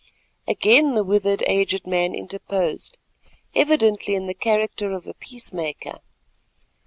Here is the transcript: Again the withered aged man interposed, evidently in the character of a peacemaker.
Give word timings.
Again 0.47 0.95
the 0.95 1.03
withered 1.03 1.43
aged 1.45 1.85
man 1.85 2.15
interposed, 2.15 2.97
evidently 3.53 4.15
in 4.15 4.25
the 4.25 4.33
character 4.33 4.93
of 4.93 5.05
a 5.05 5.13
peacemaker. 5.13 5.99